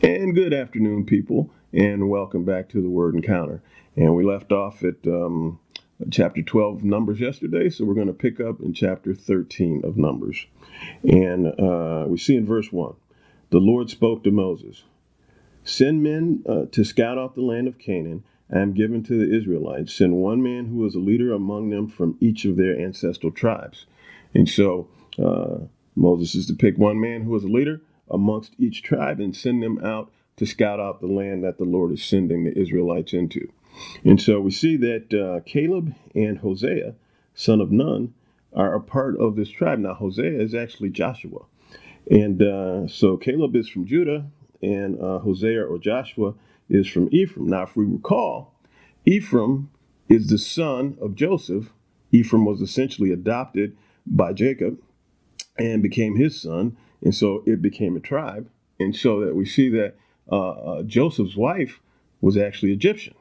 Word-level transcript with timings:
And 0.00 0.32
good 0.32 0.54
afternoon, 0.54 1.06
people, 1.06 1.50
and 1.72 2.08
welcome 2.08 2.44
back 2.44 2.68
to 2.68 2.80
the 2.80 2.88
Word 2.88 3.16
Encounter. 3.16 3.62
And 3.96 4.14
we 4.14 4.22
left 4.22 4.52
off 4.52 4.84
at 4.84 5.04
um, 5.08 5.58
chapter 6.08 6.40
12 6.40 6.84
Numbers 6.84 7.18
yesterday, 7.18 7.68
so 7.68 7.84
we're 7.84 7.94
going 7.94 8.06
to 8.06 8.12
pick 8.12 8.38
up 8.38 8.60
in 8.60 8.74
chapter 8.74 9.12
13 9.12 9.82
of 9.84 9.96
Numbers. 9.96 10.46
And 11.02 11.48
uh, 11.48 12.04
we 12.06 12.16
see 12.16 12.36
in 12.36 12.46
verse 12.46 12.70
1 12.70 12.94
the 13.50 13.58
Lord 13.58 13.90
spoke 13.90 14.22
to 14.22 14.30
Moses 14.30 14.84
Send 15.64 16.00
men 16.04 16.44
uh, 16.48 16.66
to 16.70 16.84
scout 16.84 17.18
out 17.18 17.34
the 17.34 17.42
land 17.42 17.66
of 17.66 17.80
Canaan. 17.80 18.22
I 18.54 18.60
am 18.60 18.74
given 18.74 19.02
to 19.02 19.18
the 19.18 19.36
Israelites. 19.36 19.92
Send 19.94 20.14
one 20.14 20.40
man 20.44 20.66
who 20.66 20.86
is 20.86 20.94
a 20.94 21.00
leader 21.00 21.32
among 21.32 21.70
them 21.70 21.88
from 21.88 22.16
each 22.20 22.44
of 22.44 22.56
their 22.56 22.78
ancestral 22.78 23.32
tribes. 23.32 23.86
And 24.32 24.48
so 24.48 24.86
uh, 25.20 25.66
Moses 25.96 26.36
is 26.36 26.46
to 26.46 26.54
pick 26.54 26.78
one 26.78 27.00
man 27.00 27.22
who 27.22 27.34
is 27.34 27.42
a 27.42 27.48
leader 27.48 27.80
amongst 28.10 28.54
each 28.58 28.82
tribe 28.82 29.20
and 29.20 29.36
send 29.36 29.62
them 29.62 29.84
out 29.84 30.10
to 30.36 30.46
scout 30.46 30.80
out 30.80 31.00
the 31.00 31.06
land 31.06 31.44
that 31.44 31.58
the 31.58 31.64
Lord 31.64 31.92
is 31.92 32.02
sending 32.02 32.44
the 32.44 32.58
Israelites 32.58 33.12
into. 33.12 33.48
And 34.04 34.20
so 34.20 34.40
we 34.40 34.50
see 34.50 34.76
that 34.76 35.14
uh, 35.14 35.40
Caleb 35.44 35.94
and 36.14 36.38
Hosea, 36.38 36.94
son 37.34 37.60
of 37.60 37.70
Nun, 37.70 38.14
are 38.52 38.74
a 38.74 38.80
part 38.80 39.16
of 39.18 39.36
this 39.36 39.50
tribe. 39.50 39.78
Now, 39.80 39.94
Hosea 39.94 40.40
is 40.40 40.54
actually 40.54 40.90
Joshua. 40.90 41.40
And 42.10 42.42
uh, 42.42 42.88
so 42.88 43.16
Caleb 43.16 43.54
is 43.54 43.68
from 43.68 43.86
Judah, 43.86 44.26
and 44.62 45.00
uh, 45.00 45.18
Hosea 45.18 45.64
or 45.64 45.78
Joshua 45.78 46.34
is 46.68 46.88
from 46.88 47.08
Ephraim. 47.12 47.48
Now, 47.48 47.64
if 47.64 47.76
we 47.76 47.84
recall, 47.84 48.54
Ephraim 49.04 49.70
is 50.08 50.28
the 50.28 50.38
son 50.38 50.96
of 51.00 51.14
Joseph. 51.14 51.70
Ephraim 52.10 52.44
was 52.44 52.60
essentially 52.60 53.12
adopted 53.12 53.76
by 54.06 54.32
Jacob 54.32 54.80
and 55.58 55.82
became 55.82 56.16
his 56.16 56.40
son 56.40 56.76
and 57.02 57.14
so 57.14 57.42
it 57.46 57.62
became 57.62 57.96
a 57.96 58.00
tribe. 58.00 58.48
And 58.80 58.94
so 58.94 59.24
that 59.24 59.34
we 59.34 59.44
see 59.44 59.68
that 59.70 59.94
uh, 60.30 60.50
uh, 60.50 60.82
Joseph's 60.82 61.36
wife 61.36 61.80
was 62.20 62.36
actually 62.36 62.72
Egyptian, 62.72 63.14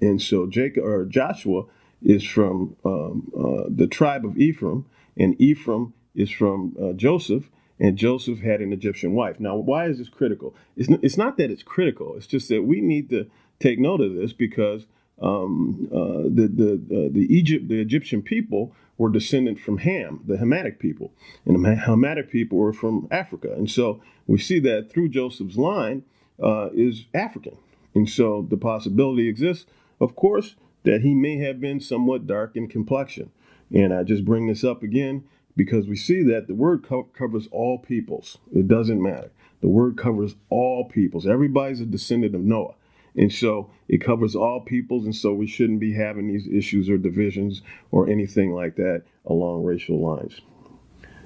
and 0.00 0.20
so 0.20 0.46
Jacob 0.46 0.84
or 0.84 1.04
Joshua 1.04 1.64
is 2.02 2.24
from 2.24 2.76
um, 2.84 3.32
uh, 3.36 3.64
the 3.68 3.86
tribe 3.86 4.24
of 4.24 4.38
Ephraim, 4.38 4.86
and 5.16 5.40
Ephraim 5.40 5.94
is 6.14 6.30
from 6.30 6.76
uh, 6.80 6.92
Joseph, 6.92 7.50
and 7.80 7.96
Joseph 7.96 8.40
had 8.40 8.60
an 8.60 8.72
Egyptian 8.72 9.14
wife. 9.14 9.40
Now, 9.40 9.56
why 9.56 9.86
is 9.86 9.98
this 9.98 10.08
critical? 10.08 10.54
It's, 10.76 10.88
n- 10.88 11.00
it's 11.02 11.16
not 11.16 11.36
that 11.38 11.50
it's 11.50 11.62
critical. 11.62 12.14
It's 12.16 12.26
just 12.26 12.48
that 12.50 12.62
we 12.62 12.80
need 12.80 13.10
to 13.10 13.28
take 13.58 13.78
note 13.78 14.00
of 14.00 14.14
this 14.14 14.32
because 14.32 14.86
um, 15.20 15.88
uh, 15.92 16.28
the 16.28 16.48
the 16.48 16.72
uh, 16.74 17.08
the 17.12 17.26
Egypt 17.30 17.68
the 17.68 17.80
Egyptian 17.80 18.22
people 18.22 18.74
were 18.98 19.10
descendant 19.10 19.58
from 19.60 19.78
Ham, 19.78 20.20
the 20.26 20.36
Hamitic 20.36 20.78
people, 20.78 21.12
and 21.44 21.56
the 21.56 21.68
Hamitic 21.70 22.30
people 22.30 22.58
were 22.58 22.72
from 22.72 23.08
Africa, 23.10 23.52
and 23.52 23.70
so 23.70 24.00
we 24.26 24.38
see 24.38 24.58
that 24.60 24.90
through 24.90 25.08
Joseph's 25.08 25.56
line 25.56 26.04
uh, 26.42 26.70
is 26.74 27.06
African, 27.14 27.56
and 27.94 28.08
so 28.08 28.46
the 28.48 28.56
possibility 28.56 29.28
exists, 29.28 29.66
of 30.00 30.16
course, 30.16 30.56
that 30.84 31.02
he 31.02 31.14
may 31.14 31.38
have 31.38 31.60
been 31.60 31.80
somewhat 31.80 32.26
dark 32.26 32.56
in 32.56 32.68
complexion, 32.68 33.30
and 33.72 33.92
I 33.92 34.02
just 34.02 34.24
bring 34.24 34.46
this 34.46 34.64
up 34.64 34.82
again 34.82 35.24
because 35.56 35.86
we 35.86 35.96
see 35.96 36.22
that 36.24 36.46
the 36.46 36.54
word 36.54 36.84
co- 36.84 37.08
covers 37.16 37.48
all 37.50 37.78
peoples. 37.78 38.38
It 38.54 38.68
doesn't 38.68 39.02
matter. 39.02 39.30
The 39.60 39.68
word 39.68 39.96
covers 39.96 40.34
all 40.50 40.84
peoples. 40.84 41.26
Everybody's 41.26 41.80
a 41.80 41.86
descendant 41.86 42.34
of 42.34 42.42
Noah. 42.42 42.74
And 43.16 43.32
so 43.32 43.70
it 43.88 43.98
covers 43.98 44.34
all 44.34 44.60
peoples, 44.60 45.04
and 45.04 45.14
so 45.14 45.32
we 45.32 45.46
shouldn't 45.46 45.80
be 45.80 45.94
having 45.94 46.28
these 46.28 46.48
issues 46.48 46.90
or 46.90 46.98
divisions 46.98 47.62
or 47.92 48.08
anything 48.08 48.52
like 48.52 48.76
that 48.76 49.02
along 49.26 49.64
racial 49.64 50.00
lines. 50.00 50.40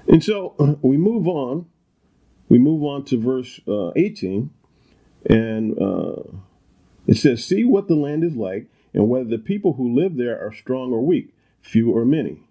And 0.07 0.23
so 0.23 0.55
we 0.81 0.97
move 0.97 1.27
on. 1.27 1.65
We 2.47 2.57
move 2.57 2.83
on 2.83 3.05
to 3.05 3.21
verse 3.21 3.59
uh, 3.67 3.91
18, 3.95 4.49
and 5.27 5.79
uh, 5.79 6.23
it 7.05 7.17
says, 7.17 7.45
See 7.45 7.63
what 7.63 7.87
the 7.87 7.95
land 7.95 8.23
is 8.23 8.35
like, 8.35 8.67
and 8.93 9.07
whether 9.07 9.29
the 9.29 9.37
people 9.37 9.73
who 9.73 9.95
live 9.95 10.15
there 10.15 10.39
are 10.39 10.51
strong 10.51 10.91
or 10.91 11.05
weak, 11.05 11.33
few 11.61 11.91
or 11.91 12.05
many. 12.05 12.41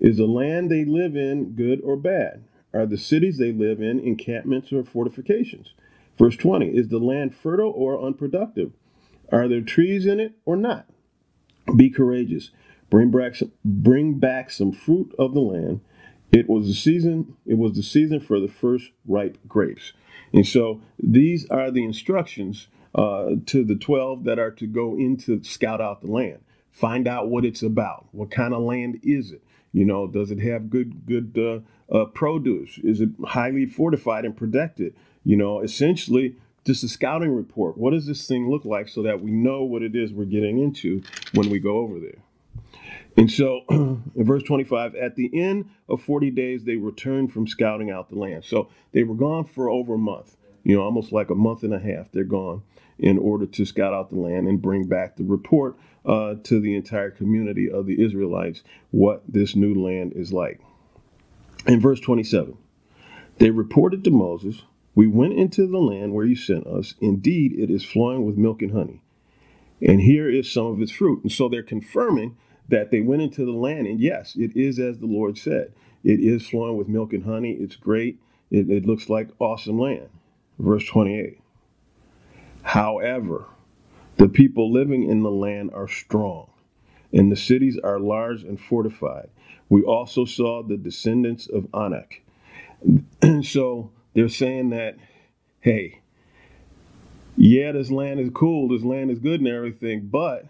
Is 0.00 0.16
the 0.16 0.26
land 0.26 0.70
they 0.70 0.84
live 0.84 1.14
in 1.14 1.54
good 1.54 1.80
or 1.82 1.96
bad? 1.96 2.44
Are 2.72 2.86
the 2.86 2.98
cities 2.98 3.38
they 3.38 3.52
live 3.52 3.80
in 3.80 4.00
encampments 4.00 4.72
or 4.72 4.82
fortifications? 4.82 5.74
Verse 6.18 6.36
20 6.36 6.68
Is 6.68 6.88
the 6.88 6.98
land 6.98 7.34
fertile 7.34 7.72
or 7.74 8.04
unproductive? 8.04 8.72
Are 9.32 9.48
there 9.48 9.60
trees 9.60 10.06
in 10.06 10.20
it 10.20 10.32
or 10.44 10.56
not? 10.56 10.86
Be 11.76 11.90
courageous. 11.90 12.50
Bring 12.90 13.10
back 13.10 13.34
some, 13.36 13.52
bring 13.64 14.18
back 14.18 14.50
some 14.50 14.72
fruit 14.72 15.14
of 15.18 15.34
the 15.34 15.40
land. 15.40 15.80
It 16.30 16.48
was 16.48 16.66
the 16.66 16.74
season. 16.74 17.36
It 17.46 17.58
was 17.58 17.74
the 17.74 17.82
season 17.82 18.20
for 18.20 18.38
the 18.38 18.48
first 18.48 18.90
ripe 19.06 19.38
grapes. 19.48 19.92
And 20.32 20.46
so 20.46 20.80
these 20.98 21.48
are 21.50 21.70
the 21.70 21.84
instructions 21.84 22.68
uh, 22.94 23.30
to 23.46 23.64
the 23.64 23.76
twelve 23.76 24.24
that 24.24 24.38
are 24.38 24.50
to 24.52 24.66
go 24.66 24.96
into 24.96 25.42
scout 25.42 25.80
out 25.80 26.00
the 26.00 26.10
land, 26.10 26.40
find 26.70 27.08
out 27.08 27.28
what 27.28 27.44
it's 27.44 27.62
about. 27.62 28.06
What 28.12 28.30
kind 28.30 28.52
of 28.54 28.62
land 28.62 29.00
is 29.02 29.32
it? 29.32 29.42
You 29.74 29.84
know, 29.84 30.06
does 30.06 30.30
it 30.30 30.38
have 30.38 30.70
good 30.70 31.04
good 31.04 31.36
uh, 31.36 31.94
uh, 31.94 32.04
produce? 32.06 32.78
Is 32.78 33.00
it 33.00 33.10
highly 33.26 33.66
fortified 33.66 34.24
and 34.24 34.36
protected? 34.36 34.94
You 35.24 35.36
know, 35.36 35.60
essentially, 35.60 36.36
just 36.64 36.84
a 36.84 36.88
scouting 36.88 37.34
report. 37.34 37.76
What 37.76 37.90
does 37.90 38.06
this 38.06 38.26
thing 38.26 38.48
look 38.48 38.64
like 38.64 38.88
so 38.88 39.02
that 39.02 39.20
we 39.20 39.32
know 39.32 39.64
what 39.64 39.82
it 39.82 39.96
is 39.96 40.12
we're 40.12 40.26
getting 40.26 40.60
into 40.60 41.02
when 41.32 41.50
we 41.50 41.58
go 41.58 41.78
over 41.78 41.98
there? 41.98 42.22
And 43.16 43.30
so 43.30 43.62
in 43.70 44.24
verse 44.24 44.44
25, 44.44 44.94
at 44.94 45.16
the 45.16 45.30
end 45.34 45.68
of 45.88 46.00
40 46.00 46.30
days, 46.30 46.64
they 46.64 46.76
returned 46.76 47.32
from 47.32 47.48
scouting 47.48 47.90
out 47.90 48.10
the 48.10 48.18
land. 48.18 48.44
So 48.44 48.68
they 48.92 49.02
were 49.02 49.14
gone 49.14 49.44
for 49.44 49.68
over 49.68 49.94
a 49.94 49.98
month, 49.98 50.36
you 50.62 50.76
know, 50.76 50.82
almost 50.82 51.12
like 51.12 51.30
a 51.30 51.34
month 51.34 51.64
and 51.64 51.74
a 51.74 51.80
half. 51.80 52.12
They're 52.12 52.24
gone 52.24 52.62
in 52.98 53.18
order 53.18 53.46
to 53.46 53.64
scout 53.64 53.92
out 53.92 54.10
the 54.10 54.18
land 54.18 54.46
and 54.46 54.62
bring 54.62 54.86
back 54.86 55.16
the 55.16 55.24
report 55.24 55.76
uh, 56.06 56.34
to 56.44 56.60
the 56.60 56.74
entire 56.74 57.10
community 57.10 57.70
of 57.70 57.86
the 57.86 58.02
Israelites 58.04 58.62
what 58.90 59.22
this 59.28 59.56
new 59.56 59.74
land 59.74 60.12
is 60.14 60.32
like. 60.32 60.60
In 61.66 61.80
verse 61.80 62.00
27, 62.00 62.56
they 63.38 63.50
reported 63.50 64.04
to 64.04 64.10
Moses 64.10 64.62
we 64.94 65.06
went 65.06 65.34
into 65.34 65.66
the 65.66 65.78
land 65.78 66.14
where 66.14 66.24
you 66.24 66.36
sent 66.36 66.66
us. 66.66 66.94
Indeed, 67.00 67.52
it 67.58 67.70
is 67.70 67.84
flowing 67.84 68.24
with 68.24 68.36
milk 68.36 68.62
and 68.62 68.72
honey. 68.72 69.02
And 69.82 70.00
here 70.00 70.28
is 70.30 70.50
some 70.50 70.66
of 70.66 70.80
its 70.80 70.92
fruit. 70.92 71.22
And 71.22 71.32
so 71.32 71.48
they're 71.48 71.62
confirming 71.62 72.36
that 72.68 72.90
they 72.90 73.00
went 73.00 73.22
into 73.22 73.44
the 73.44 73.52
land. 73.52 73.86
And 73.86 74.00
yes, 74.00 74.36
it 74.36 74.56
is 74.56 74.78
as 74.78 74.98
the 74.98 75.06
Lord 75.06 75.36
said. 75.36 75.72
It 76.04 76.20
is 76.20 76.48
flowing 76.48 76.76
with 76.76 76.88
milk 76.88 77.12
and 77.12 77.24
honey. 77.24 77.52
It's 77.52 77.76
great. 77.76 78.20
It, 78.50 78.70
it 78.70 78.86
looks 78.86 79.08
like 79.08 79.30
awesome 79.40 79.78
land. 79.78 80.08
Verse 80.58 80.86
28. 80.86 81.40
However, 82.62 83.46
the 84.16 84.28
people 84.28 84.72
living 84.72 85.08
in 85.08 85.22
the 85.22 85.30
land 85.30 85.70
are 85.74 85.88
strong, 85.88 86.50
and 87.12 87.32
the 87.32 87.36
cities 87.36 87.78
are 87.82 87.98
large 88.00 88.42
and 88.42 88.60
fortified. 88.60 89.30
We 89.68 89.82
also 89.82 90.24
saw 90.24 90.62
the 90.62 90.76
descendants 90.76 91.48
of 91.48 91.66
Anak. 91.74 92.22
And 93.22 93.44
so 93.46 93.90
they're 94.14 94.28
saying 94.28 94.70
that, 94.70 94.96
hey, 95.60 96.00
yeah, 97.36 97.72
this 97.72 97.90
land 97.90 98.20
is 98.20 98.30
cool, 98.34 98.68
this 98.68 98.84
land 98.84 99.10
is 99.10 99.18
good 99.18 99.40
and 99.40 99.48
everything, 99.48 100.08
but 100.08 100.46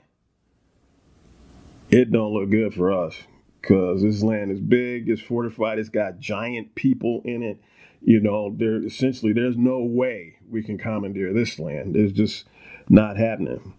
it 1.91 2.11
don't 2.13 2.33
look 2.35 2.51
good 2.51 2.75
for 2.75 2.93
us 2.93 3.17
because 3.61 4.03
this 4.03 4.23
land 4.23 4.51
is 4.51 4.61
big, 4.61 5.09
it's 5.09 5.23
fortified, 5.23 5.79
it's 5.79 5.89
got 5.89 6.19
giant 6.19 6.75
people 6.75 7.23
in 7.25 7.43
it. 7.43 7.61
You 8.03 8.21
know, 8.21 8.55
there 8.55 8.85
essentially 8.85 9.33
there's 9.33 9.57
no 9.57 9.79
way 9.79 10.37
we 10.51 10.63
can 10.63 10.77
commandeer 10.77 11.33
this 11.33 11.59
land. 11.59 11.97
It's 11.97 12.13
just 12.13 12.45
not 12.89 13.17
happening. 13.17 13.75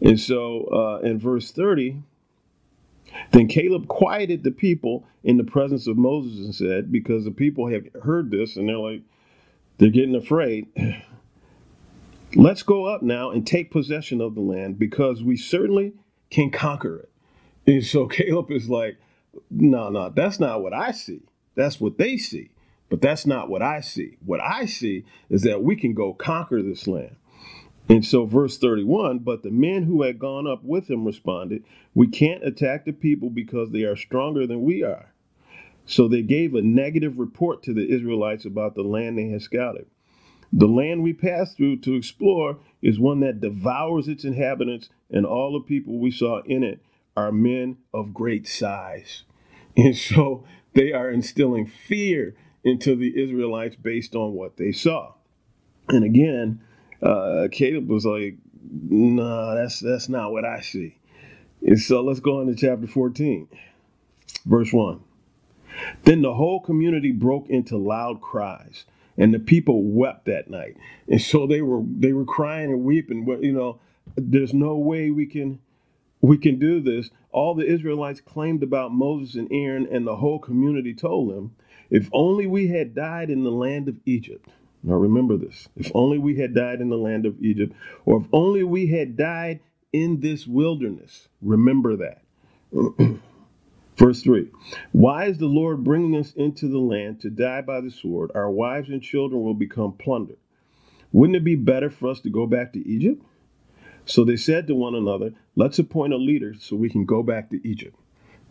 And 0.00 0.20
so 0.20 0.66
uh, 0.66 1.06
in 1.06 1.18
verse 1.18 1.50
30, 1.50 2.02
then 3.32 3.48
Caleb 3.48 3.88
quieted 3.88 4.42
the 4.42 4.50
people 4.50 5.06
in 5.24 5.36
the 5.36 5.44
presence 5.44 5.86
of 5.86 5.96
Moses 5.96 6.38
and 6.38 6.54
said, 6.54 6.92
because 6.92 7.24
the 7.24 7.30
people 7.30 7.68
have 7.68 7.86
heard 8.02 8.30
this 8.30 8.56
and 8.56 8.68
they're 8.68 8.78
like, 8.78 9.02
they're 9.78 9.90
getting 9.90 10.14
afraid. 10.14 10.66
Let's 12.34 12.62
go 12.62 12.86
up 12.86 13.02
now 13.02 13.30
and 13.30 13.46
take 13.46 13.70
possession 13.70 14.20
of 14.20 14.34
the 14.34 14.40
land 14.40 14.78
because 14.78 15.22
we 15.22 15.36
certainly 15.36 15.94
can 16.30 16.50
conquer 16.50 16.98
it. 16.98 17.10
And 17.66 17.84
so 17.84 18.06
Caleb 18.08 18.50
is 18.50 18.68
like, 18.68 18.98
no, 19.50 19.88
no, 19.90 20.10
that's 20.10 20.40
not 20.40 20.62
what 20.62 20.72
I 20.72 20.92
see. 20.92 21.22
That's 21.54 21.80
what 21.80 21.98
they 21.98 22.16
see. 22.16 22.50
But 22.88 23.00
that's 23.00 23.26
not 23.26 23.48
what 23.48 23.62
I 23.62 23.80
see. 23.80 24.16
What 24.24 24.40
I 24.40 24.66
see 24.66 25.04
is 25.28 25.42
that 25.42 25.62
we 25.62 25.74
can 25.74 25.92
go 25.92 26.12
conquer 26.14 26.62
this 26.62 26.86
land. 26.86 27.16
And 27.88 28.04
so, 28.04 28.24
verse 28.26 28.58
31 28.58 29.20
But 29.20 29.42
the 29.42 29.50
men 29.50 29.84
who 29.84 30.02
had 30.02 30.18
gone 30.18 30.46
up 30.46 30.62
with 30.64 30.90
him 30.90 31.04
responded, 31.04 31.64
We 31.94 32.08
can't 32.08 32.44
attack 32.44 32.84
the 32.84 32.92
people 32.92 33.30
because 33.30 33.70
they 33.70 33.82
are 33.82 33.96
stronger 33.96 34.46
than 34.46 34.62
we 34.62 34.82
are. 34.82 35.12
So 35.84 36.08
they 36.08 36.22
gave 36.22 36.54
a 36.54 36.62
negative 36.62 37.18
report 37.18 37.62
to 37.62 37.72
the 37.72 37.88
Israelites 37.88 38.44
about 38.44 38.74
the 38.74 38.82
land 38.82 39.16
they 39.16 39.28
had 39.28 39.42
scouted. 39.42 39.86
The 40.52 40.66
land 40.66 41.02
we 41.02 41.12
passed 41.12 41.56
through 41.56 41.78
to 41.80 41.94
explore 41.94 42.58
is 42.82 42.98
one 42.98 43.20
that 43.20 43.40
devours 43.40 44.08
its 44.08 44.24
inhabitants, 44.24 44.88
and 45.10 45.24
all 45.24 45.52
the 45.52 45.66
people 45.66 45.98
we 45.98 46.10
saw 46.10 46.42
in 46.42 46.64
it 46.64 46.80
are 47.16 47.32
men 47.32 47.78
of 47.94 48.14
great 48.14 48.48
size. 48.48 49.24
And 49.76 49.96
so 49.96 50.44
they 50.74 50.92
are 50.92 51.10
instilling 51.10 51.66
fear 51.66 52.34
into 52.64 52.96
the 52.96 53.22
Israelites 53.22 53.76
based 53.76 54.16
on 54.16 54.32
what 54.32 54.56
they 54.56 54.72
saw. 54.72 55.14
And 55.88 56.02
again, 56.02 56.60
uh, 57.02 57.48
Caleb 57.52 57.88
was 57.88 58.06
like, 58.06 58.36
"Nah, 58.70 59.54
that's 59.54 59.80
that's 59.80 60.08
not 60.08 60.32
what 60.32 60.44
I 60.44 60.60
see." 60.60 60.98
And 61.62 61.80
so 61.80 62.02
let's 62.02 62.20
go 62.20 62.40
on 62.40 62.46
to 62.46 62.54
chapter 62.54 62.86
14, 62.86 63.48
verse 64.46 64.72
1. 64.72 65.00
Then 66.04 66.22
the 66.22 66.34
whole 66.34 66.60
community 66.60 67.12
broke 67.12 67.48
into 67.50 67.76
loud 67.76 68.20
cries, 68.20 68.84
and 69.16 69.34
the 69.34 69.38
people 69.38 69.82
wept 69.82 70.26
that 70.26 70.50
night. 70.50 70.76
And 71.08 71.20
so 71.20 71.46
they 71.46 71.62
were 71.62 71.82
they 71.84 72.12
were 72.12 72.24
crying 72.24 72.70
and 72.70 72.84
weeping. 72.84 73.24
But 73.24 73.42
You 73.42 73.52
know, 73.52 73.80
there's 74.16 74.54
no 74.54 74.76
way 74.76 75.10
we 75.10 75.26
can 75.26 75.60
we 76.20 76.38
can 76.38 76.58
do 76.58 76.80
this. 76.80 77.10
All 77.32 77.54
the 77.54 77.66
Israelites 77.66 78.20
claimed 78.20 78.62
about 78.62 78.92
Moses 78.92 79.34
and 79.34 79.48
Aaron, 79.52 79.86
and 79.90 80.06
the 80.06 80.16
whole 80.16 80.38
community 80.38 80.94
told 80.94 81.30
them, 81.30 81.54
if 81.90 82.08
only 82.12 82.46
we 82.46 82.68
had 82.68 82.94
died 82.94 83.30
in 83.30 83.44
the 83.44 83.50
land 83.50 83.88
of 83.88 83.96
Egypt. 84.06 84.48
Now 84.82 84.94
remember 84.94 85.36
this. 85.36 85.68
If 85.76 85.90
only 85.94 86.18
we 86.18 86.36
had 86.36 86.54
died 86.54 86.80
in 86.80 86.90
the 86.90 86.96
land 86.96 87.26
of 87.26 87.42
Egypt, 87.42 87.74
or 88.04 88.20
if 88.20 88.26
only 88.32 88.62
we 88.62 88.88
had 88.88 89.16
died 89.16 89.60
in 89.92 90.20
this 90.20 90.46
wilderness. 90.46 91.28
Remember 91.40 91.96
that. 91.96 92.22
Verse 93.96 94.22
3 94.22 94.50
Why 94.92 95.24
is 95.26 95.38
the 95.38 95.46
Lord 95.46 95.82
bringing 95.84 96.18
us 96.18 96.32
into 96.32 96.68
the 96.68 96.78
land 96.78 97.20
to 97.20 97.30
die 97.30 97.62
by 97.62 97.80
the 97.80 97.90
sword? 97.90 98.30
Our 98.34 98.50
wives 98.50 98.90
and 98.90 99.02
children 99.02 99.42
will 99.42 99.54
become 99.54 99.92
plunder. 99.92 100.36
Wouldn't 101.12 101.36
it 101.36 101.44
be 101.44 101.56
better 101.56 101.90
for 101.90 102.10
us 102.10 102.20
to 102.20 102.30
go 102.30 102.46
back 102.46 102.72
to 102.74 102.86
Egypt? 102.86 103.22
So 104.04 104.24
they 104.24 104.36
said 104.36 104.66
to 104.66 104.74
one 104.74 104.94
another, 104.94 105.32
Let's 105.54 105.78
appoint 105.78 106.12
a 106.12 106.18
leader 106.18 106.54
so 106.58 106.76
we 106.76 106.90
can 106.90 107.06
go 107.06 107.22
back 107.22 107.50
to 107.50 107.66
Egypt. 107.66 107.96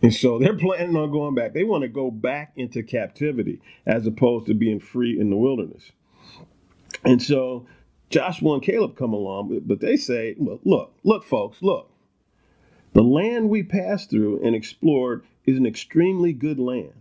And 0.01 0.13
so 0.13 0.39
they're 0.39 0.57
planning 0.57 0.95
on 0.95 1.11
going 1.11 1.35
back. 1.35 1.53
They 1.53 1.63
want 1.63 1.83
to 1.83 1.87
go 1.87 2.09
back 2.09 2.53
into 2.55 2.83
captivity 2.83 3.61
as 3.85 4.07
opposed 4.07 4.47
to 4.47 4.53
being 4.53 4.79
free 4.79 5.19
in 5.19 5.29
the 5.29 5.37
wilderness. 5.37 5.91
And 7.05 7.21
so 7.21 7.67
Joshua 8.09 8.55
and 8.55 8.63
Caleb 8.63 8.97
come 8.97 9.13
along, 9.13 9.61
but 9.65 9.79
they 9.79 9.95
say, 9.95 10.35
well, 10.37 10.59
look, 10.63 10.93
look, 11.03 11.23
folks, 11.23 11.61
look. 11.61 11.91
The 12.93 13.03
land 13.03 13.49
we 13.49 13.61
passed 13.61 14.09
through 14.09 14.41
and 14.43 14.55
explored 14.55 15.23
is 15.45 15.57
an 15.57 15.65
extremely 15.65 16.33
good 16.33 16.59
land. 16.59 16.93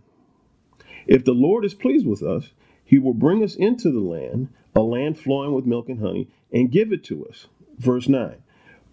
If 1.07 1.25
the 1.25 1.33
Lord 1.33 1.65
is 1.65 1.73
pleased 1.73 2.05
with 2.05 2.21
us, 2.21 2.51
he 2.83 2.99
will 2.99 3.13
bring 3.13 3.43
us 3.43 3.55
into 3.55 3.91
the 3.91 3.99
land, 3.99 4.49
a 4.75 4.81
land 4.81 5.19
flowing 5.19 5.53
with 5.53 5.65
milk 5.65 5.89
and 5.89 5.99
honey, 5.99 6.29
and 6.51 6.71
give 6.71 6.91
it 6.91 7.03
to 7.05 7.25
us. 7.25 7.47
Verse 7.77 8.07
9. 8.07 8.35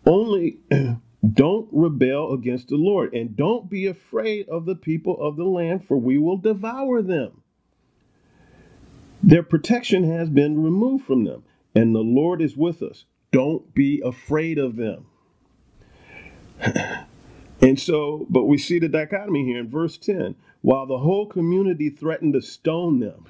Only 0.06 0.58
don't 1.32 1.68
rebel 1.72 2.32
against 2.32 2.68
the 2.68 2.76
Lord, 2.76 3.12
and 3.14 3.36
don't 3.36 3.68
be 3.68 3.86
afraid 3.86 4.48
of 4.48 4.64
the 4.64 4.74
people 4.74 5.20
of 5.20 5.36
the 5.36 5.44
land, 5.44 5.84
for 5.84 5.96
we 5.96 6.18
will 6.18 6.38
devour 6.38 7.02
them. 7.02 7.41
Their 9.22 9.42
protection 9.42 10.04
has 10.04 10.28
been 10.28 10.62
removed 10.62 11.04
from 11.04 11.24
them 11.24 11.44
and 11.74 11.94
the 11.94 12.00
Lord 12.00 12.42
is 12.42 12.56
with 12.56 12.82
us. 12.82 13.04
Don't 13.30 13.72
be 13.74 14.02
afraid 14.04 14.58
of 14.58 14.76
them. 14.76 15.06
and 17.60 17.78
so, 17.80 18.26
but 18.28 18.44
we 18.44 18.58
see 18.58 18.78
the 18.78 18.88
dichotomy 18.88 19.44
here 19.44 19.60
in 19.60 19.70
verse 19.70 19.96
10 19.96 20.34
while 20.60 20.86
the 20.86 20.98
whole 20.98 21.26
community 21.26 21.90
threatened 21.90 22.34
to 22.34 22.42
stone 22.42 23.00
them. 23.00 23.24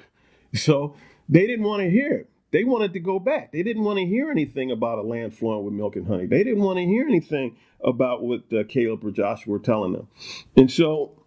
So 0.53 0.95
they 1.29 1.47
didn't 1.47 1.65
want 1.65 1.83
to 1.83 1.89
hear 1.89 2.11
it. 2.13 2.29
They 2.51 2.63
wanted 2.63 2.93
to 2.93 2.99
go 2.99 3.17
back. 3.17 3.51
They 3.51 3.63
didn't 3.63 3.83
want 3.83 3.97
to 3.97 4.05
hear 4.05 4.29
anything 4.29 4.69
about 4.69 4.99
a 4.99 5.01
land 5.01 5.35
flowing 5.35 5.65
with 5.65 5.73
milk 5.73 5.95
and 5.95 6.07
honey. 6.07 6.27
They 6.27 6.43
didn't 6.43 6.61
want 6.61 6.77
to 6.77 6.85
hear 6.85 7.07
anything 7.07 7.57
about 7.83 8.23
what 8.23 8.43
uh, 8.53 8.63
Caleb 8.69 9.03
or 9.03 9.09
Joshua 9.09 9.53
were 9.53 9.59
telling 9.59 9.93
them. 9.93 10.07
And 10.55 10.69
so 10.69 11.23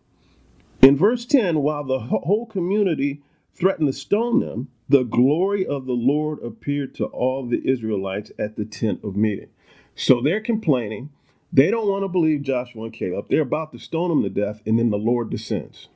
in 0.83 0.97
verse 0.97 1.25
10, 1.25 1.59
while 1.59 1.83
the 1.83 1.99
whole 1.99 2.47
community 2.47 3.23
threatened 3.57 3.89
to 3.89 3.93
stone 3.93 4.41
them, 4.41 4.69
the 4.89 5.05
glory 5.05 5.67
of 5.67 5.87
the 5.87 5.93
Lord 5.93 6.43
appeared 6.45 6.95
to 6.97 7.07
all 7.07 7.47
the 7.47 7.63
Israelites 7.69 8.31
at 8.39 8.57
the 8.57 8.65
tent 8.65 9.01
of 9.03 9.17
meeting. 9.17 9.49
So 9.95 10.21
they're 10.21 10.41
complaining. 10.41 11.11
They 11.53 11.71
don't 11.71 11.89
want 11.89 12.05
to 12.05 12.09
believe 12.09 12.43
Joshua 12.43 12.85
and 12.85 12.93
Caleb. 12.93 13.27
They're 13.31 13.43
about 13.43 13.73
to 13.73 13.79
stone 13.79 14.11
them 14.11 14.23
to 14.23 14.31
death, 14.31 14.61
and 14.67 14.79
then 14.79 14.91
the 14.91 14.99
Lord 14.99 15.31
descends. 15.31 15.89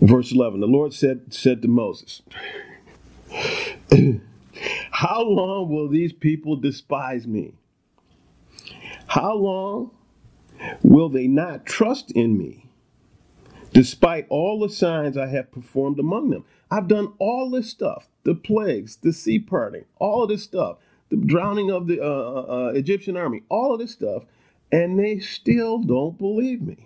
Verse 0.00 0.32
11 0.32 0.60
The 0.60 0.66
Lord 0.66 0.92
said, 0.92 1.32
said 1.32 1.62
to 1.62 1.68
Moses, 1.68 2.22
How 4.90 5.22
long 5.22 5.68
will 5.70 5.88
these 5.88 6.12
people 6.12 6.56
despise 6.56 7.26
me? 7.26 7.54
How 9.06 9.34
long 9.34 9.92
will 10.82 11.08
they 11.08 11.28
not 11.28 11.64
trust 11.66 12.10
in 12.12 12.36
me? 12.36 12.67
Despite 13.72 14.26
all 14.28 14.60
the 14.60 14.68
signs 14.68 15.16
I 15.16 15.26
have 15.28 15.52
performed 15.52 15.98
among 15.98 16.30
them. 16.30 16.44
I've 16.70 16.88
done 16.88 17.14
all 17.18 17.50
this 17.50 17.70
stuff 17.70 18.08
the 18.24 18.34
plagues, 18.34 18.96
the 18.96 19.12
sea 19.12 19.38
parting, 19.38 19.86
all 19.98 20.22
of 20.22 20.28
this 20.28 20.42
stuff, 20.42 20.76
the 21.08 21.16
drowning 21.16 21.70
of 21.70 21.86
the 21.86 21.98
uh, 21.98 22.04
uh, 22.04 22.66
uh, 22.66 22.72
Egyptian 22.74 23.16
army, 23.16 23.42
all 23.48 23.72
of 23.72 23.80
this 23.80 23.92
stuff, 23.92 24.24
and 24.70 24.98
they 24.98 25.18
still 25.18 25.78
don't 25.78 26.18
believe 26.18 26.60
me. 26.60 26.76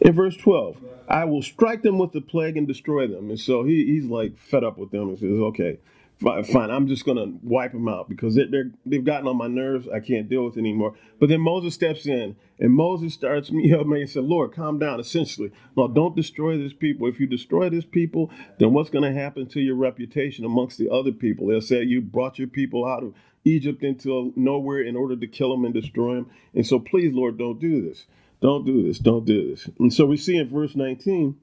In 0.00 0.12
verse 0.12 0.36
12, 0.36 0.82
I 1.08 1.24
will 1.26 1.42
strike 1.42 1.82
them 1.82 1.98
with 1.98 2.10
the 2.12 2.20
plague 2.20 2.56
and 2.56 2.66
destroy 2.66 3.06
them. 3.06 3.30
And 3.30 3.38
so 3.38 3.62
he, 3.62 3.84
he's 3.84 4.06
like 4.06 4.36
fed 4.36 4.64
up 4.64 4.78
with 4.78 4.90
them 4.90 5.10
and 5.10 5.18
says, 5.18 5.28
okay, 5.28 5.78
fine, 6.20 6.70
I'm 6.70 6.86
just 6.86 7.06
to 7.06 7.38
wipe 7.42 7.72
them 7.72 7.88
out 7.88 8.08
because 8.08 8.34
they're, 8.34 8.70
they've 8.84 9.04
gotten 9.04 9.26
on 9.26 9.36
my 9.36 9.46
nerves. 9.46 9.88
I 9.88 10.00
can't 10.00 10.28
deal 10.28 10.44
with 10.44 10.56
it 10.56 10.60
anymore. 10.60 10.94
But 11.18 11.30
then 11.30 11.40
Moses 11.40 11.74
steps 11.74 12.06
in 12.06 12.36
and 12.58 12.72
Moses 12.72 13.14
starts 13.14 13.50
me 13.50 13.72
up 13.72 13.86
and 13.86 14.08
said, 14.08 14.24
Lord, 14.24 14.54
calm 14.54 14.78
down. 14.78 15.00
Essentially, 15.00 15.50
no, 15.76 15.88
don't 15.88 16.14
destroy 16.14 16.58
this 16.58 16.74
people. 16.74 17.08
If 17.08 17.20
you 17.20 17.26
destroy 17.26 17.70
this 17.70 17.86
people, 17.86 18.30
then 18.58 18.72
what's 18.72 18.90
going 18.90 19.10
to 19.10 19.18
happen 19.18 19.46
to 19.48 19.60
your 19.60 19.76
reputation 19.76 20.44
amongst 20.44 20.78
the 20.78 20.90
other 20.90 21.12
people? 21.12 21.46
They'll 21.46 21.62
say 21.62 21.82
you 21.82 22.02
brought 22.02 22.38
your 22.38 22.48
people 22.48 22.86
out 22.86 23.02
of 23.02 23.14
Egypt 23.44 23.82
into 23.82 24.32
nowhere 24.36 24.82
in 24.82 24.96
order 24.96 25.16
to 25.16 25.26
kill 25.26 25.50
them 25.50 25.64
and 25.64 25.72
destroy 25.72 26.16
them. 26.16 26.30
And 26.54 26.66
so 26.66 26.78
please, 26.78 27.14
Lord, 27.14 27.38
don't 27.38 27.58
do 27.58 27.80
this. 27.80 28.04
Don't 28.42 28.66
do 28.66 28.82
this. 28.82 28.98
Don't 28.98 29.24
do 29.24 29.50
this. 29.50 29.68
And 29.78 29.92
so 29.92 30.06
we 30.06 30.16
see 30.16 30.36
in 30.36 30.48
verse 30.48 30.76
19, 30.76 31.36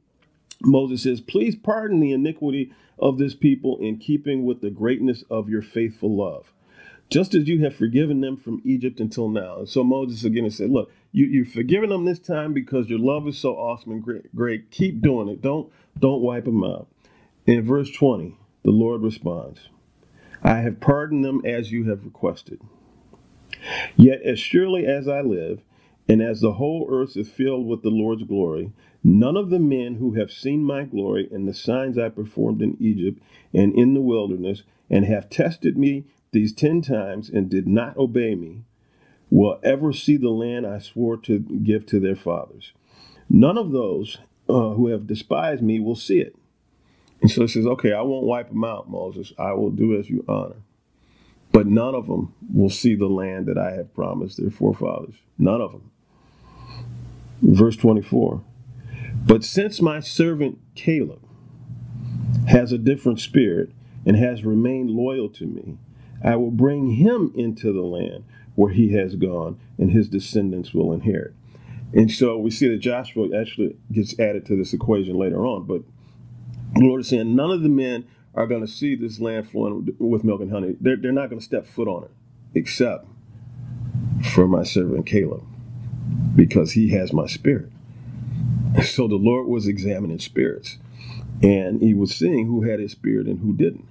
Moses 0.61 1.03
says, 1.03 1.21
Please 1.21 1.55
pardon 1.55 1.99
the 1.99 2.11
iniquity 2.11 2.73
of 2.99 3.17
this 3.17 3.35
people 3.35 3.77
in 3.79 3.97
keeping 3.97 4.45
with 4.45 4.61
the 4.61 4.71
greatness 4.71 5.23
of 5.29 5.49
your 5.49 5.61
faithful 5.61 6.15
love, 6.15 6.53
just 7.09 7.35
as 7.35 7.47
you 7.47 7.63
have 7.63 7.75
forgiven 7.75 8.21
them 8.21 8.37
from 8.37 8.61
Egypt 8.65 8.99
until 8.99 9.29
now. 9.29 9.59
And 9.59 9.69
so 9.69 9.83
Moses 9.83 10.23
again 10.23 10.49
said, 10.49 10.71
Look, 10.71 10.91
you, 11.11 11.25
you've 11.25 11.51
forgiven 11.51 11.89
them 11.89 12.05
this 12.05 12.19
time 12.19 12.53
because 12.53 12.89
your 12.89 12.99
love 12.99 13.27
is 13.27 13.37
so 13.37 13.55
awesome 13.55 13.91
and 13.91 14.03
great. 14.03 14.35
great. 14.35 14.71
Keep 14.71 15.01
doing 15.01 15.29
it. 15.29 15.41
Don't 15.41 15.71
don't 15.99 16.21
wipe 16.21 16.45
them 16.45 16.63
out. 16.63 16.87
In 17.45 17.65
verse 17.65 17.89
20, 17.91 18.35
the 18.63 18.71
Lord 18.71 19.01
responds, 19.01 19.69
I 20.43 20.57
have 20.57 20.79
pardoned 20.79 21.23
them 21.25 21.41
as 21.45 21.71
you 21.71 21.89
have 21.89 22.03
requested. 22.03 22.61
Yet 23.95 24.21
as 24.23 24.39
surely 24.39 24.85
as 24.85 25.07
I 25.07 25.21
live, 25.21 25.61
and 26.09 26.21
as 26.21 26.41
the 26.41 26.53
whole 26.53 26.87
earth 26.89 27.17
is 27.17 27.29
filled 27.29 27.67
with 27.67 27.81
the 27.81 27.89
Lord's 27.89 28.23
glory, 28.23 28.71
none 29.03 29.35
of 29.35 29.49
the 29.49 29.59
men 29.59 29.95
who 29.95 30.13
have 30.13 30.31
seen 30.31 30.63
my 30.63 30.83
glory 30.83 31.27
and 31.31 31.47
the 31.47 31.53
signs 31.53 31.97
I 31.97 32.09
performed 32.09 32.61
in 32.61 32.77
Egypt 32.79 33.21
and 33.53 33.73
in 33.73 33.93
the 33.93 34.01
wilderness, 34.01 34.63
and 34.89 35.05
have 35.05 35.29
tested 35.29 35.77
me 35.77 36.05
these 36.31 36.53
ten 36.53 36.81
times 36.81 37.29
and 37.29 37.49
did 37.49 37.67
not 37.67 37.97
obey 37.97 38.35
me, 38.35 38.63
will 39.29 39.59
ever 39.63 39.91
see 39.91 40.15
the 40.15 40.29
land 40.29 40.65
I 40.65 40.79
swore 40.79 41.17
to 41.17 41.39
give 41.39 41.85
to 41.87 41.99
their 41.99 42.15
fathers. 42.15 42.71
None 43.29 43.57
of 43.57 43.71
those 43.71 44.19
uh, 44.47 44.69
who 44.69 44.87
have 44.87 45.07
despised 45.07 45.61
me 45.61 45.79
will 45.79 45.95
see 45.95 46.19
it. 46.19 46.35
And 47.21 47.29
so 47.29 47.41
he 47.41 47.47
says, 47.47 47.65
Okay, 47.65 47.91
I 47.91 48.01
won't 48.01 48.25
wipe 48.25 48.49
them 48.49 48.63
out, 48.63 48.89
Moses. 48.89 49.33
I 49.37 49.53
will 49.53 49.71
do 49.71 49.99
as 49.99 50.09
you 50.09 50.23
honor. 50.29 50.61
But 51.51 51.67
none 51.67 51.95
of 51.95 52.07
them 52.07 52.33
will 52.53 52.69
see 52.69 52.95
the 52.95 53.07
land 53.07 53.47
that 53.47 53.57
I 53.57 53.71
have 53.71 53.93
promised 53.93 54.37
their 54.37 54.51
forefathers. 54.51 55.15
None 55.37 55.59
of 55.59 55.71
them. 55.71 55.91
Verse 57.41 57.75
24 57.75 58.43
But 59.25 59.43
since 59.43 59.81
my 59.81 59.99
servant 59.99 60.59
Caleb 60.75 61.21
has 62.47 62.71
a 62.71 62.77
different 62.77 63.19
spirit 63.19 63.71
and 64.05 64.15
has 64.15 64.43
remained 64.43 64.89
loyal 64.89 65.29
to 65.29 65.45
me, 65.45 65.77
I 66.23 66.35
will 66.35 66.51
bring 66.51 66.91
him 66.91 67.31
into 67.35 67.71
the 67.71 67.81
land 67.81 68.23
where 68.55 68.73
he 68.73 68.93
has 68.93 69.15
gone, 69.15 69.59
and 69.77 69.91
his 69.91 70.09
descendants 70.09 70.73
will 70.73 70.91
inherit. 70.91 71.33
And 71.93 72.11
so 72.11 72.37
we 72.37 72.49
see 72.49 72.67
that 72.69 72.77
Joshua 72.77 73.29
actually 73.37 73.77
gets 73.91 74.19
added 74.19 74.45
to 74.47 74.57
this 74.57 74.73
equation 74.73 75.15
later 75.15 75.45
on. 75.45 75.65
But 75.65 75.83
the 76.73 76.85
Lord 76.85 77.01
is 77.01 77.09
saying 77.09 77.35
none 77.35 77.51
of 77.51 77.61
the 77.61 77.69
men 77.69 78.07
are 78.33 78.47
going 78.47 78.61
to 78.61 78.67
see 78.67 78.95
this 78.95 79.19
land 79.19 79.49
flowing 79.49 79.95
with 79.99 80.23
milk 80.23 80.41
and 80.41 80.51
honey. 80.51 80.75
They're, 80.81 80.97
they're 80.97 81.11
not 81.11 81.29
going 81.29 81.39
to 81.39 81.45
step 81.45 81.67
foot 81.67 81.87
on 81.87 82.05
it, 82.05 82.11
except 82.55 83.05
for 84.33 84.47
my 84.47 84.63
servant 84.63 85.05
Caleb 85.05 85.43
because 86.37 86.73
he 86.73 86.91
has 86.91 87.13
my 87.13 87.27
spirit. 87.27 87.71
So 88.83 89.07
the 89.07 89.15
Lord 89.15 89.47
was 89.47 89.67
examining 89.67 90.19
spirits 90.19 90.77
and 91.43 91.81
he 91.81 91.95
was 91.95 92.15
seeing 92.15 92.47
who 92.47 92.63
had 92.63 92.79
his 92.79 92.91
spirit 92.93 93.27
and 93.27 93.39
who 93.39 93.53
didn't, 93.53 93.85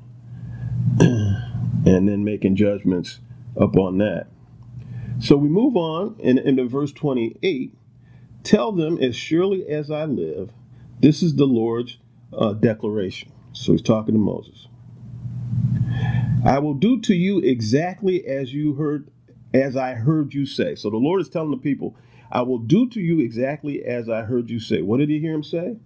and 1.00 2.08
then 2.08 2.24
making 2.24 2.56
judgments 2.56 3.20
upon 3.56 3.98
that. 3.98 4.28
So 5.20 5.36
we 5.36 5.48
move 5.48 5.76
on 5.76 6.16
in, 6.20 6.38
into 6.38 6.66
verse 6.66 6.92
28 6.92 7.74
tell 8.44 8.72
them, 8.72 8.98
as 8.98 9.16
surely 9.16 9.66
as 9.68 9.90
I 9.90 10.04
live, 10.04 10.50
this 11.00 11.22
is 11.22 11.36
the 11.36 11.46
Lord's 11.46 11.98
uh, 12.32 12.52
declaration. 12.54 13.32
So 13.52 13.72
he's 13.72 13.82
talking 13.82 14.14
to 14.14 14.20
Moses. 14.20 14.68
I 16.44 16.60
will 16.60 16.74
do 16.74 17.00
to 17.02 17.14
you 17.14 17.40
exactly 17.40 18.26
as 18.26 18.54
you 18.54 18.74
heard, 18.74 19.10
as 19.52 19.76
I 19.76 19.94
heard 19.94 20.32
you 20.32 20.46
say. 20.46 20.76
So 20.76 20.90
the 20.90 20.96
Lord 20.96 21.20
is 21.20 21.28
telling 21.28 21.50
the 21.50 21.56
people, 21.56 21.96
I 22.30 22.42
will 22.42 22.58
do 22.58 22.88
to 22.90 23.00
you 23.00 23.20
exactly 23.20 23.84
as 23.84 24.08
I 24.08 24.22
heard 24.22 24.50
you 24.50 24.60
say. 24.60 24.82
What 24.82 24.98
did 24.98 25.08
he 25.08 25.20
hear 25.20 25.34
him 25.34 25.44
say? 25.44 25.76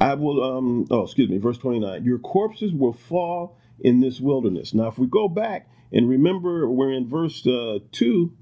I 0.00 0.14
will, 0.14 0.42
um, 0.42 0.86
oh, 0.90 1.02
excuse 1.02 1.28
me, 1.28 1.38
verse 1.38 1.58
29. 1.58 2.04
Your 2.04 2.18
corpses 2.18 2.72
will 2.72 2.92
fall 2.92 3.58
in 3.80 4.00
this 4.00 4.20
wilderness. 4.20 4.72
Now, 4.72 4.88
if 4.88 4.98
we 4.98 5.06
go 5.06 5.28
back 5.28 5.68
and 5.92 6.08
remember, 6.08 6.68
we're 6.68 6.92
in 6.92 7.08
verse 7.08 7.46
uh, 7.46 7.80
2. 7.92 8.32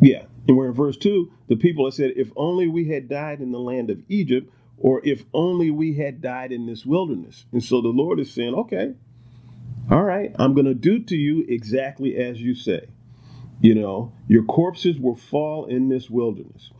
Yeah, 0.00 0.24
and 0.48 0.56
we're 0.56 0.68
in 0.68 0.74
verse 0.74 0.96
2. 0.96 1.30
The 1.48 1.56
people 1.56 1.86
have 1.86 1.94
said, 1.94 2.12
If 2.16 2.30
only 2.36 2.68
we 2.68 2.88
had 2.88 3.08
died 3.08 3.40
in 3.40 3.52
the 3.52 3.58
land 3.58 3.90
of 3.90 4.02
Egypt, 4.08 4.50
or 4.78 5.00
if 5.04 5.24
only 5.32 5.70
we 5.70 5.94
had 5.94 6.20
died 6.20 6.52
in 6.52 6.66
this 6.66 6.84
wilderness. 6.84 7.44
And 7.52 7.62
so 7.62 7.80
the 7.80 7.88
Lord 7.88 8.18
is 8.18 8.32
saying, 8.32 8.54
Okay, 8.54 8.94
all 9.90 10.02
right, 10.02 10.34
I'm 10.38 10.54
going 10.54 10.66
to 10.66 10.74
do 10.74 10.98
to 10.98 11.16
you 11.16 11.44
exactly 11.48 12.16
as 12.16 12.40
you 12.40 12.54
say. 12.54 12.88
You 13.64 13.74
know, 13.74 14.12
your 14.28 14.42
corpses 14.42 14.98
will 14.98 15.16
fall 15.16 15.64
in 15.64 15.88
this 15.88 16.10
wilderness. 16.10 16.70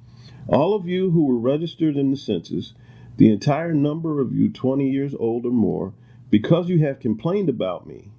All 0.49 0.75
of 0.75 0.87
you 0.87 1.12
who 1.12 1.25
were 1.25 1.38
registered 1.38 1.97
in 1.97 2.11
the 2.11 2.17
census, 2.19 2.75
the 3.17 3.33
entire 3.33 3.73
number 3.73 4.21
of 4.21 4.35
you 4.35 4.50
20 4.50 4.91
years 4.91 5.14
old 5.14 5.47
or 5.47 5.50
more, 5.50 5.95
because 6.29 6.69
you 6.69 6.81
have 6.81 7.00
complained 7.00 7.49
about 7.49 7.87
me, 7.87 8.11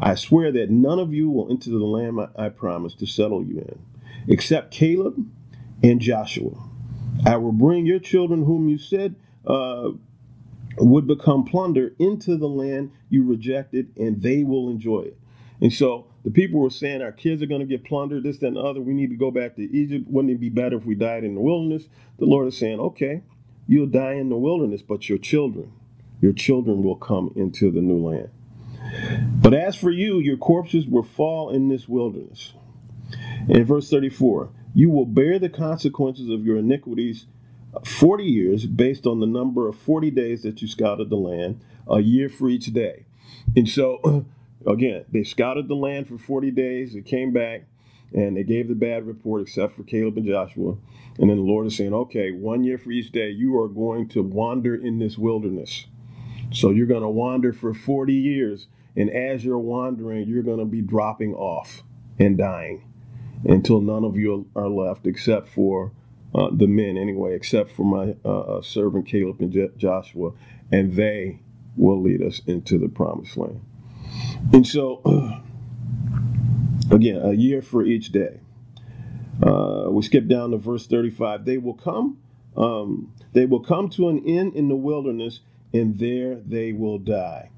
I 0.00 0.16
swear 0.16 0.50
that 0.50 0.68
none 0.68 0.98
of 0.98 1.14
you 1.14 1.30
will 1.30 1.48
enter 1.48 1.70
the 1.70 1.76
land 1.76 2.18
I 2.36 2.48
promised 2.48 2.98
to 2.98 3.06
settle 3.06 3.44
you 3.44 3.58
in, 3.58 3.78
except 4.26 4.72
Caleb 4.72 5.24
and 5.84 6.00
Joshua. 6.00 6.58
I 7.24 7.36
will 7.36 7.52
bring 7.52 7.86
your 7.86 8.00
children, 8.00 8.44
whom 8.44 8.68
you 8.68 8.78
said 8.78 9.14
uh, 9.46 9.90
would 10.78 11.06
become 11.06 11.44
plunder, 11.44 11.94
into 12.00 12.36
the 12.36 12.48
land 12.48 12.90
you 13.10 13.22
rejected, 13.22 13.92
and 13.96 14.20
they 14.20 14.42
will 14.42 14.70
enjoy 14.70 15.02
it. 15.02 15.18
And 15.60 15.72
so 15.72 16.08
the 16.24 16.30
people 16.30 16.60
were 16.60 16.70
saying 16.70 17.02
our 17.02 17.12
kids 17.12 17.42
are 17.42 17.46
going 17.46 17.60
to 17.60 17.66
get 17.66 17.84
plundered, 17.84 18.22
this, 18.22 18.38
that, 18.38 18.48
and 18.48 18.56
the 18.56 18.60
other. 18.60 18.80
We 18.80 18.94
need 18.94 19.10
to 19.10 19.16
go 19.16 19.30
back 19.30 19.56
to 19.56 19.62
Egypt. 19.62 20.06
Wouldn't 20.08 20.32
it 20.32 20.40
be 20.40 20.50
better 20.50 20.76
if 20.76 20.84
we 20.84 20.94
died 20.94 21.24
in 21.24 21.34
the 21.34 21.40
wilderness? 21.40 21.84
The 22.18 22.26
Lord 22.26 22.46
is 22.46 22.56
saying, 22.56 22.78
okay, 22.78 23.22
you'll 23.66 23.86
die 23.86 24.14
in 24.14 24.28
the 24.28 24.36
wilderness, 24.36 24.82
but 24.82 25.08
your 25.08 25.18
children, 25.18 25.72
your 26.20 26.32
children 26.32 26.82
will 26.82 26.96
come 26.96 27.32
into 27.34 27.70
the 27.70 27.80
new 27.80 27.98
land. 27.98 28.30
But 29.40 29.54
as 29.54 29.74
for 29.74 29.90
you, 29.90 30.18
your 30.18 30.36
corpses 30.36 30.86
will 30.86 31.02
fall 31.02 31.50
in 31.50 31.68
this 31.68 31.88
wilderness. 31.88 32.52
In 33.48 33.64
verse 33.64 33.90
34, 33.90 34.50
you 34.74 34.90
will 34.90 35.06
bear 35.06 35.38
the 35.38 35.48
consequences 35.48 36.30
of 36.30 36.44
your 36.44 36.58
iniquities 36.58 37.26
40 37.84 38.24
years 38.24 38.66
based 38.66 39.06
on 39.06 39.20
the 39.20 39.26
number 39.26 39.68
of 39.68 39.76
40 39.76 40.10
days 40.10 40.42
that 40.42 40.62
you 40.62 40.68
scouted 40.68 41.10
the 41.10 41.16
land, 41.16 41.60
a 41.88 42.00
year 42.00 42.28
for 42.28 42.48
each 42.48 42.66
day. 42.66 43.06
And 43.56 43.68
so 43.68 44.26
again, 44.66 45.04
they 45.10 45.24
scouted 45.24 45.68
the 45.68 45.74
land 45.74 46.08
for 46.08 46.18
40 46.18 46.50
days. 46.50 46.94
They 46.94 47.02
came 47.02 47.32
back 47.32 47.64
and 48.14 48.36
they 48.36 48.42
gave 48.42 48.68
the 48.68 48.74
bad 48.74 49.06
report, 49.06 49.42
except 49.42 49.76
for 49.76 49.82
Caleb 49.84 50.18
and 50.18 50.26
Joshua. 50.26 50.76
And 51.18 51.30
then 51.30 51.36
the 51.36 51.42
Lord 51.42 51.66
is 51.66 51.76
saying, 51.76 51.94
okay, 51.94 52.30
one 52.30 52.64
year 52.64 52.78
for 52.78 52.90
each 52.90 53.12
day, 53.12 53.30
you 53.30 53.58
are 53.58 53.68
going 53.68 54.08
to 54.10 54.22
wander 54.22 54.74
in 54.74 54.98
this 54.98 55.16
wilderness. 55.18 55.86
So 56.52 56.70
you're 56.70 56.86
going 56.86 57.02
to 57.02 57.08
wander 57.08 57.52
for 57.52 57.72
40 57.72 58.12
years. 58.12 58.66
And 58.96 59.10
as 59.10 59.44
you're 59.44 59.58
wandering, 59.58 60.28
you're 60.28 60.42
going 60.42 60.58
to 60.58 60.64
be 60.66 60.82
dropping 60.82 61.34
off 61.34 61.82
and 62.18 62.36
dying 62.36 62.84
until 63.44 63.80
none 63.80 64.04
of 64.04 64.16
you 64.16 64.48
are 64.54 64.68
left 64.68 65.06
except 65.06 65.48
for 65.48 65.92
uh, 66.34 66.48
the 66.52 66.66
men, 66.66 66.96
anyway, 66.96 67.34
except 67.34 67.72
for 67.72 67.84
my 67.84 68.14
uh, 68.24 68.58
uh 68.58 68.62
servant 68.62 69.06
Caleb 69.06 69.40
and 69.40 69.70
Joshua. 69.76 70.32
And 70.70 70.94
they 70.94 71.40
will 71.76 72.00
lead 72.00 72.22
us 72.22 72.40
into 72.46 72.78
the 72.78 72.88
promised 72.88 73.36
land. 73.36 73.60
And 74.52 74.66
so, 74.66 75.00
again, 76.90 77.20
a 77.22 77.32
year 77.32 77.62
for 77.62 77.84
each 77.84 78.12
day. 78.12 78.40
Uh, 79.42 79.86
we 79.88 80.02
skip 80.02 80.28
down 80.28 80.50
to 80.50 80.58
verse 80.58 80.86
35. 80.86 81.44
They 81.44 81.58
will 81.58 81.74
come, 81.74 82.18
um, 82.56 83.12
they 83.32 83.46
will 83.46 83.60
come 83.60 83.88
to 83.90 84.08
an 84.08 84.18
inn 84.24 84.52
in 84.52 84.68
the 84.68 84.76
wilderness, 84.76 85.40
and 85.72 85.98
there 85.98 86.36
they 86.36 86.72
will 86.72 86.98
die. 86.98 87.50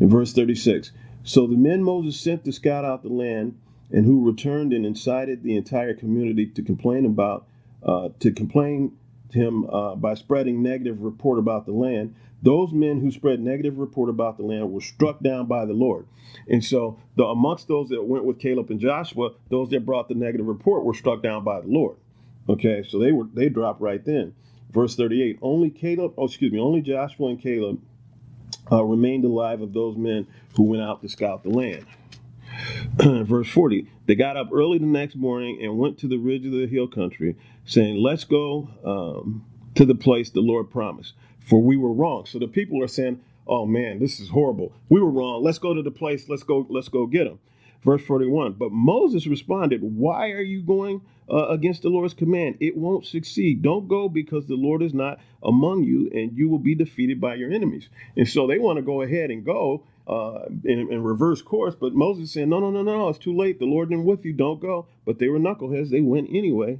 In 0.00 0.08
verse 0.08 0.32
36, 0.32 0.90
so 1.22 1.46
the 1.46 1.56
men 1.56 1.82
Moses 1.82 2.20
sent 2.20 2.44
to 2.44 2.52
scout 2.52 2.84
out 2.84 3.02
the 3.02 3.08
land, 3.08 3.56
and 3.90 4.04
who 4.04 4.26
returned 4.26 4.72
and 4.72 4.84
incited 4.84 5.42
the 5.42 5.56
entire 5.56 5.94
community 5.94 6.46
to 6.46 6.62
complain 6.62 7.04
about, 7.04 7.46
uh, 7.82 8.08
to 8.20 8.32
complain 8.32 8.92
him 9.32 9.68
uh, 9.70 9.94
by 9.94 10.14
spreading 10.14 10.62
negative 10.62 11.02
report 11.02 11.38
about 11.38 11.66
the 11.66 11.72
land, 11.72 12.14
those 12.42 12.72
men 12.72 13.00
who 13.00 13.10
spread 13.10 13.40
negative 13.40 13.78
report 13.78 14.10
about 14.10 14.36
the 14.36 14.42
land 14.42 14.72
were 14.72 14.80
struck 14.80 15.20
down 15.20 15.46
by 15.46 15.64
the 15.64 15.72
Lord. 15.72 16.06
And 16.48 16.64
so, 16.64 16.98
the, 17.16 17.24
amongst 17.24 17.68
those 17.68 17.88
that 17.90 18.02
went 18.02 18.24
with 18.24 18.40
Caleb 18.40 18.70
and 18.70 18.80
Joshua, 18.80 19.30
those 19.48 19.70
that 19.70 19.86
brought 19.86 20.08
the 20.08 20.14
negative 20.14 20.46
report 20.46 20.84
were 20.84 20.94
struck 20.94 21.22
down 21.22 21.44
by 21.44 21.60
the 21.60 21.68
Lord. 21.68 21.96
Okay, 22.48 22.82
so 22.86 22.98
they 22.98 23.12
were 23.12 23.26
they 23.32 23.48
dropped 23.48 23.80
right 23.80 24.04
then. 24.04 24.34
Verse 24.70 24.96
38, 24.96 25.38
only 25.42 25.70
Caleb, 25.70 26.14
oh 26.16 26.26
excuse 26.26 26.50
me, 26.50 26.58
only 26.58 26.80
Joshua 26.80 27.28
and 27.28 27.40
Caleb 27.40 27.80
uh, 28.70 28.82
remained 28.82 29.24
alive 29.24 29.60
of 29.60 29.72
those 29.72 29.96
men 29.96 30.26
who 30.56 30.64
went 30.64 30.82
out 30.82 31.02
to 31.02 31.08
scout 31.08 31.42
the 31.42 31.50
land. 31.50 31.84
Verse 33.24 33.48
40, 33.48 33.90
they 34.06 34.14
got 34.14 34.36
up 34.36 34.48
early 34.52 34.78
the 34.78 34.86
next 34.86 35.16
morning 35.16 35.60
and 35.62 35.78
went 35.78 35.98
to 35.98 36.08
the 36.08 36.18
ridge 36.18 36.46
of 36.46 36.52
the 36.52 36.66
hill 36.66 36.88
country, 36.88 37.36
saying, 37.64 38.02
Let's 38.02 38.24
go 38.24 38.68
um, 38.84 39.44
to 39.74 39.84
the 39.84 39.94
place 39.94 40.30
the 40.30 40.40
Lord 40.40 40.70
promised 40.70 41.14
for 41.42 41.60
we 41.60 41.76
were 41.76 41.92
wrong. 41.92 42.26
So 42.26 42.38
the 42.38 42.48
people 42.48 42.82
are 42.82 42.88
saying, 42.88 43.20
"Oh 43.46 43.66
man, 43.66 43.98
this 43.98 44.20
is 44.20 44.28
horrible. 44.28 44.72
We 44.88 45.00
were 45.00 45.10
wrong. 45.10 45.42
Let's 45.42 45.58
go 45.58 45.74
to 45.74 45.82
the 45.82 45.90
place. 45.90 46.28
Let's 46.28 46.42
go. 46.42 46.66
Let's 46.68 46.88
go 46.88 47.06
get 47.06 47.24
them." 47.24 47.38
Verse 47.84 48.02
41. 48.04 48.52
But 48.52 48.72
Moses 48.72 49.26
responded, 49.26 49.80
Why 49.82 50.30
are 50.30 50.42
you 50.42 50.62
going 50.62 51.02
uh, 51.30 51.48
against 51.48 51.82
the 51.82 51.88
Lord's 51.88 52.14
command? 52.14 52.56
It 52.60 52.76
won't 52.76 53.06
succeed. 53.06 53.62
Don't 53.62 53.88
go 53.88 54.08
because 54.08 54.46
the 54.46 54.54
Lord 54.54 54.82
is 54.82 54.94
not 54.94 55.18
among 55.42 55.82
you 55.82 56.08
and 56.14 56.36
you 56.36 56.48
will 56.48 56.58
be 56.58 56.74
defeated 56.74 57.20
by 57.20 57.34
your 57.34 57.50
enemies. 57.50 57.88
And 58.16 58.28
so 58.28 58.46
they 58.46 58.58
want 58.58 58.76
to 58.76 58.82
go 58.82 59.02
ahead 59.02 59.30
and 59.30 59.44
go 59.44 59.84
uh, 60.06 60.46
in, 60.64 60.92
in, 60.92 61.02
reverse 61.02 61.42
course. 61.42 61.74
But 61.74 61.94
Moses 61.94 62.32
said, 62.32 62.48
No, 62.48 62.60
no, 62.60 62.70
no, 62.70 62.82
no, 62.82 63.08
it's 63.08 63.18
too 63.18 63.36
late. 63.36 63.58
The 63.58 63.64
Lord 63.66 63.88
isn't 63.88 64.04
with 64.04 64.24
you. 64.24 64.32
Don't 64.32 64.60
go. 64.60 64.86
But 65.04 65.18
they 65.18 65.28
were 65.28 65.38
knuckleheads. 65.38 65.90
They 65.90 66.00
went 66.00 66.28
anyway 66.30 66.78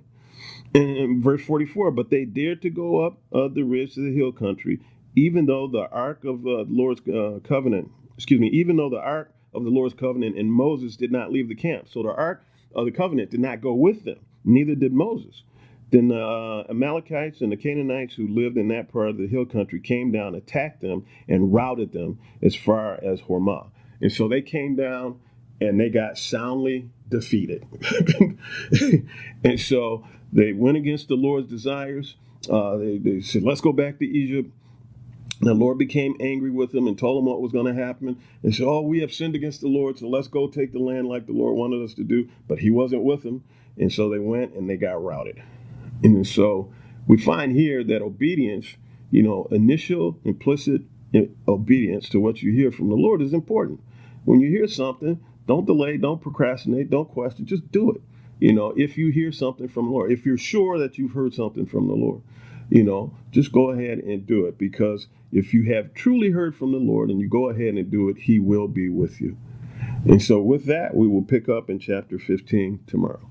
in 0.75 1.21
verse 1.23 1.43
44 1.45 1.91
but 1.91 2.11
they 2.11 2.25
dared 2.25 2.63
to 2.63 2.71
go 2.71 3.05
up 3.05 3.19
uh, 3.33 3.49
the 3.49 3.63
ridge 3.63 3.95
to 3.95 4.01
the 4.01 4.17
hill 4.17 4.33
country 4.33 4.81
even 5.15 5.47
though 5.47 5.67
the 5.67 5.89
ark 5.91 6.25
of 6.25 6.47
uh, 6.47 6.65
the 6.65 6.67
lord's 6.71 7.07
uh, 7.09 7.39
covenant 7.47 7.91
excuse 8.17 8.41
me 8.41 8.49
even 8.49 8.77
though 8.77 8.89
the 8.89 8.99
ark 8.99 9.33
of 9.55 9.65
the 9.65 9.71
lord's 9.71 9.95
covenant 9.95 10.37
and 10.39 10.53
moses 10.53 10.97
did 10.97 11.13
not 11.13 11.33
leave 11.33 11.49
the 11.49 11.55
camp. 11.55 11.89
So 11.89 12.03
the 12.03 12.15
ark 12.15 12.45
of 12.75 12.87
the 12.87 12.93
covenant 12.93 13.31
did 13.31 13.41
not 13.41 13.61
go 13.61 13.75
with 13.75 14.05
them. 14.05 14.19
Neither 14.45 14.75
did 14.75 14.93
moses. 14.93 15.43
Then 15.91 16.09
the 16.09 16.25
uh, 16.25 16.65
amalekites 16.71 17.43
and 17.43 17.53
the 17.53 17.57
canaanites 17.57 18.15
who 18.15 18.27
lived 18.27 18.57
in 18.57 18.69
that 18.69 18.91
part 18.91 19.11
of 19.11 19.19
the 19.19 19.27
hill 19.27 19.45
country 19.45 19.79
came 19.81 20.11
down 20.11 20.35
attacked 20.35 20.81
them 20.81 21.05
and 21.29 21.53
routed 21.53 21.93
them 21.93 22.19
as 22.43 22.57
far 22.57 22.95
as 23.05 23.21
hormah. 23.21 23.71
And 24.01 24.11
so 24.11 24.27
they 24.27 24.41
came 24.41 24.75
down 24.75 25.21
and 25.61 25.79
they 25.79 25.91
got 25.91 26.19
soundly 26.19 26.91
defeated. 27.09 27.67
And 29.45 29.61
so 29.61 30.05
they 30.33 30.53
went 30.53 30.77
against 30.77 31.09
the 31.09 31.15
Lord's 31.15 31.49
desires. 31.49 32.17
Uh, 32.51 32.77
they, 32.77 32.99
they 32.99 33.21
said, 33.21 33.43
let's 33.43 33.61
go 33.61 33.73
back 33.73 33.99
to 33.99 34.07
Egypt. 34.07 34.51
The 35.43 35.55
Lord 35.55 35.77
became 35.77 36.15
angry 36.21 36.51
with 36.51 36.71
them 36.71 36.87
and 36.87 36.97
told 36.97 37.19
them 37.19 37.27
what 37.27 37.43
was 37.43 37.51
going 37.51 37.67
to 37.67 37.75
happen. 37.75 38.17
And 38.43 38.55
said, 38.55 38.67
Oh, 38.67 38.83
we 38.83 39.01
have 39.01 39.13
sinned 39.13 39.35
against 39.35 39.61
the 39.61 39.69
Lord, 39.69 39.99
so 39.99 40.09
let's 40.09 40.29
go 40.29 40.47
take 40.47 40.73
the 40.73 40.79
land 40.79 41.09
like 41.09 41.27
the 41.27 41.33
Lord 41.33 41.57
wanted 41.57 41.83
us 41.83 41.95
to 41.95 42.05
do. 42.05 42.29
But 42.47 42.61
he 42.61 42.71
wasn't 42.71 43.03
with 43.03 43.23
them. 43.23 43.43
And 43.77 43.93
so 43.93 44.09
they 44.09 44.21
went 44.21 44.55
and 44.55 44.71
they 44.71 44.77
got 44.77 45.03
routed. 45.03 45.43
And 46.05 46.27
so 46.27 46.73
we 47.09 47.17
find 47.19 47.53
here 47.53 47.83
that 47.85 48.03
obedience, 48.03 48.77
you 49.11 49.23
know, 49.23 49.49
initial 49.51 50.19
implicit 50.25 50.83
obedience 51.49 52.09
to 52.11 52.21
what 52.21 52.43
you 52.43 52.53
hear 52.53 52.71
from 52.71 52.89
the 52.89 52.95
Lord 52.95 53.21
is 53.21 53.33
important. 53.33 53.81
When 54.25 54.41
you 54.41 54.49
hear 54.49 54.69
something, 54.69 55.21
don't 55.47 55.67
delay, 55.67 55.97
don't 55.97 56.21
procrastinate, 56.21 56.91
don't 56.91 57.09
question, 57.11 57.47
just 57.47 57.71
do 57.73 57.91
it. 57.91 58.01
You 58.39 58.53
know, 58.53 58.73
if 58.77 58.97
you 58.97 59.09
hear 59.11 59.33
something 59.33 59.69
from 59.69 59.87
the 59.87 59.93
Lord, 59.93 60.13
if 60.13 60.25
you're 60.25 60.39
sure 60.39 60.79
that 60.79 60.99
you've 60.99 61.13
heard 61.13 61.35
something 61.35 61.67
from 61.67 61.89
the 61.89 61.95
Lord, 61.95 62.23
you 62.73 62.83
know, 62.83 63.15
just 63.31 63.53
go 63.53 63.71
ahead 63.71 63.99
and 63.99 64.27
do 64.27 64.47
it 64.47 64.57
because 64.57 65.07
if 65.31 65.53
you 65.53 65.75
have 65.75 65.93
truly 65.93 66.31
heard 66.31 66.57
from 66.57 66.73
the 66.73 66.79
Lord 66.79 67.11
and 67.11 67.21
you 67.21 67.29
go 67.29 67.51
ahead 67.51 67.75
and 67.75 67.91
do 67.91 68.09
it, 68.09 68.17
He 68.19 68.39
will 68.39 68.67
be 68.67 68.89
with 68.89 69.21
you. 69.21 69.37
And 70.07 70.23
so, 70.23 70.41
with 70.41 70.65
that, 70.67 70.95
we 70.95 71.07
will 71.07 71.23
pick 71.23 71.51
up 71.51 71.69
in 71.69 71.79
chapter 71.79 72.19
15 72.19 72.81
tomorrow. 72.87 73.31